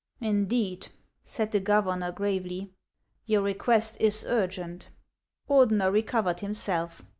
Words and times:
"Indeed;' 0.19 0.87
said 1.23 1.51
the 1.51 1.59
governor, 1.59 2.11
gravely," 2.11 2.73
your 3.27 3.43
request 3.43 3.97
is 3.99 4.25
urgent." 4.27 4.89
Ordener 5.47 5.91
recovered 5.93 6.39
himself. 6.39 7.03